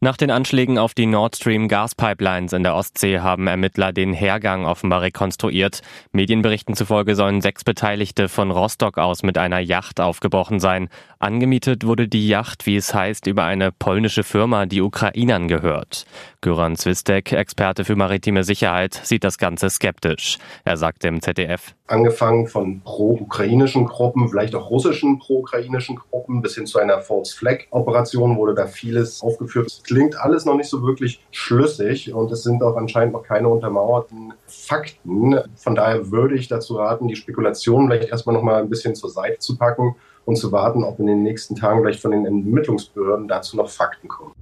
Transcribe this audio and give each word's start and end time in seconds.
Nach 0.00 0.16
den 0.16 0.30
Anschlägen 0.30 0.78
auf 0.78 0.94
die 0.94 1.06
Nord 1.06 1.34
Stream 1.34 1.66
Gaspipelines 1.66 2.52
in 2.52 2.62
der 2.62 2.76
Ostsee 2.76 3.18
haben 3.18 3.48
Ermittler 3.48 3.92
den 3.92 4.12
Hergang 4.12 4.64
offenbar 4.64 5.02
rekonstruiert. 5.02 5.80
Medienberichten 6.12 6.76
zufolge 6.76 7.16
sollen 7.16 7.40
sechs 7.40 7.64
Beteiligte 7.64 8.28
von 8.28 8.52
Rostock 8.52 8.96
aus 8.96 9.24
mit 9.24 9.36
einer 9.38 9.58
Yacht 9.58 9.98
aufgebrochen 9.98 10.60
sein. 10.60 10.88
Angemietet 11.18 11.84
wurde 11.84 12.06
die 12.06 12.28
Yacht, 12.28 12.64
wie 12.64 12.76
es 12.76 12.94
heißt, 12.94 13.26
über 13.26 13.42
eine 13.42 13.72
polnische 13.72 14.22
Firma, 14.22 14.66
die 14.66 14.82
Ukrainern 14.82 15.48
gehört. 15.48 16.06
Göran 16.42 16.76
Zwistek, 16.76 17.32
Experte 17.32 17.84
für 17.84 17.96
maritime 17.96 18.44
Sicherheit, 18.44 18.94
sieht 18.94 19.24
das 19.24 19.36
Ganze 19.36 19.68
skeptisch. 19.68 20.38
Er 20.64 20.76
sagte 20.76 21.08
im 21.08 21.20
ZDF. 21.20 21.74
Angefangen 21.88 22.46
von 22.46 22.80
pro-ukrainischen 22.82 23.86
Gruppen, 23.86 24.28
vielleicht 24.28 24.54
auch 24.54 24.70
russischen 24.70 25.18
pro-ukrainischen 25.18 25.96
Gruppen 25.96 26.42
bis 26.42 26.54
hin 26.54 26.66
zu 26.66 26.78
einer 26.78 27.00
False 27.00 27.34
Flag 27.34 27.64
Operation 27.70 28.36
wurde 28.36 28.54
da 28.54 28.66
vieles 28.66 29.22
aufgeführt 29.22 29.82
klingt 29.88 30.20
alles 30.20 30.44
noch 30.44 30.54
nicht 30.54 30.68
so 30.68 30.82
wirklich 30.82 31.24
schlüssig 31.30 32.12
und 32.12 32.30
es 32.30 32.42
sind 32.42 32.62
auch 32.62 32.76
anscheinend 32.76 33.14
noch 33.14 33.22
keine 33.22 33.48
untermauerten 33.48 34.34
Fakten. 34.46 35.40
Von 35.56 35.74
daher 35.74 36.10
würde 36.10 36.34
ich 36.34 36.46
dazu 36.46 36.76
raten, 36.76 37.08
die 37.08 37.16
Spekulation 37.16 37.86
vielleicht 37.86 38.10
erstmal 38.10 38.34
noch 38.34 38.42
mal 38.42 38.60
ein 38.60 38.68
bisschen 38.68 38.94
zur 38.94 39.10
Seite 39.10 39.38
zu 39.38 39.56
packen 39.56 39.96
und 40.24 40.36
zu 40.36 40.52
warten, 40.52 40.84
ob 40.84 41.00
in 41.00 41.06
den 41.06 41.22
nächsten 41.22 41.56
Tagen 41.56 41.80
vielleicht 41.80 42.02
von 42.02 42.10
den 42.10 42.26
Ermittlungsbehörden 42.26 43.28
dazu 43.28 43.56
noch 43.56 43.70
Fakten 43.70 44.08
kommen. 44.08 44.34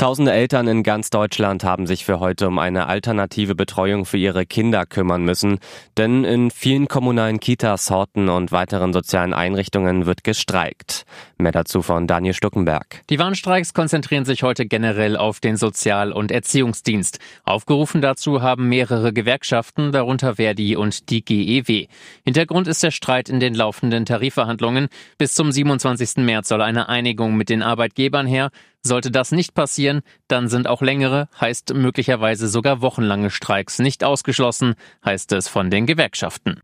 Tausende 0.00 0.32
Eltern 0.32 0.66
in 0.66 0.82
ganz 0.82 1.10
Deutschland 1.10 1.62
haben 1.62 1.86
sich 1.86 2.06
für 2.06 2.20
heute 2.20 2.48
um 2.48 2.58
eine 2.58 2.86
alternative 2.86 3.54
Betreuung 3.54 4.06
für 4.06 4.16
ihre 4.16 4.46
Kinder 4.46 4.86
kümmern 4.86 5.24
müssen, 5.24 5.58
denn 5.98 6.24
in 6.24 6.50
vielen 6.50 6.88
kommunalen 6.88 7.38
Kitas, 7.38 7.90
Horten 7.90 8.30
und 8.30 8.50
weiteren 8.50 8.94
sozialen 8.94 9.34
Einrichtungen 9.34 10.06
wird 10.06 10.24
gestreikt. 10.24 11.04
Mehr 11.36 11.52
dazu 11.52 11.82
von 11.82 12.06
Daniel 12.06 12.32
Stuckenberg. 12.32 13.02
Die 13.10 13.18
Warnstreiks 13.18 13.74
konzentrieren 13.74 14.24
sich 14.24 14.42
heute 14.42 14.64
generell 14.64 15.18
auf 15.18 15.38
den 15.38 15.58
Sozial- 15.58 16.12
und 16.12 16.32
Erziehungsdienst. 16.32 17.18
Aufgerufen 17.44 18.00
dazu 18.00 18.40
haben 18.40 18.70
mehrere 18.70 19.12
Gewerkschaften, 19.12 19.92
darunter 19.92 20.36
Verdi 20.36 20.76
und 20.76 21.10
die 21.10 21.22
GEW. 21.22 21.88
Hintergrund 22.24 22.68
ist 22.68 22.82
der 22.82 22.90
Streit 22.90 23.28
in 23.28 23.38
den 23.38 23.54
laufenden 23.54 24.06
Tarifverhandlungen. 24.06 24.88
Bis 25.18 25.34
zum 25.34 25.52
27. 25.52 26.24
März 26.24 26.48
soll 26.48 26.62
eine 26.62 26.88
Einigung 26.88 27.36
mit 27.36 27.50
den 27.50 27.62
Arbeitgebern 27.62 28.26
her. 28.26 28.50
Sollte 28.82 29.10
das 29.10 29.30
nicht 29.30 29.54
passieren, 29.54 30.00
dann 30.26 30.48
sind 30.48 30.66
auch 30.66 30.80
längere, 30.80 31.28
heißt 31.38 31.74
möglicherweise 31.74 32.48
sogar 32.48 32.80
wochenlange 32.80 33.30
Streiks 33.30 33.78
nicht 33.78 34.04
ausgeschlossen, 34.04 34.74
heißt 35.04 35.32
es 35.32 35.48
von 35.48 35.70
den 35.70 35.86
Gewerkschaften. 35.86 36.60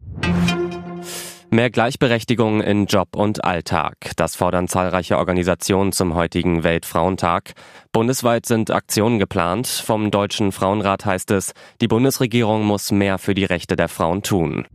Mehr 1.50 1.70
Gleichberechtigung 1.70 2.60
in 2.60 2.86
Job 2.86 3.14
und 3.14 3.44
Alltag. 3.44 3.96
Das 4.16 4.34
fordern 4.34 4.66
zahlreiche 4.66 5.16
Organisationen 5.16 5.92
zum 5.92 6.14
heutigen 6.14 6.64
Weltfrauentag. 6.64 7.52
Bundesweit 7.92 8.46
sind 8.46 8.70
Aktionen 8.70 9.18
geplant. 9.18 9.66
Vom 9.66 10.10
Deutschen 10.10 10.52
Frauenrat 10.52 11.04
heißt 11.04 11.30
es, 11.30 11.52
die 11.80 11.88
Bundesregierung 11.88 12.64
muss 12.64 12.90
mehr 12.90 13.18
für 13.18 13.34
die 13.34 13.44
Rechte 13.44 13.76
der 13.76 13.88
Frauen 13.88 14.22
tun. 14.22 14.66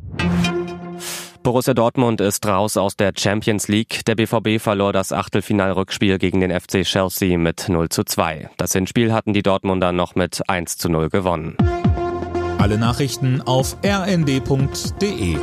Borussia 1.44 1.74
Dortmund 1.74 2.22
ist 2.22 2.46
raus 2.46 2.78
aus 2.78 2.96
der 2.96 3.14
Champions 3.18 3.68
League. 3.68 4.06
Der 4.06 4.16
BVB 4.16 4.62
verlor 4.62 4.94
das 4.94 5.12
Achtelfinalrückspiel 5.12 6.20
gegen 6.20 6.40
den 6.40 6.52
FC 6.52 6.84
Chelsea 6.84 7.38
mit 7.38 7.68
0 7.68 7.90
zu 7.90 8.04
2. 8.04 8.52
Das 8.58 8.74
Hinspiel 8.74 9.12
hatten 9.12 9.34
die 9.34 9.42
Dortmunder 9.42 9.92
noch 9.92 10.14
mit 10.14 10.48
1 10.48 10.78
zu 10.78 10.90
0 10.90 11.10
gewonnen. 11.10 11.58
Alle 12.60 12.78
Nachrichten 12.78 13.42
auf 13.42 13.76
rnd.de 13.84 15.38